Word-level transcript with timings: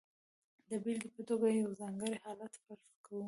د 0.69 0.71
بېلګې 0.83 1.09
په 1.15 1.21
توګه 1.29 1.47
یو 1.61 1.69
ځانګړی 1.81 2.15
حالت 2.23 2.53
فرض 2.63 2.85
کوو. 3.05 3.19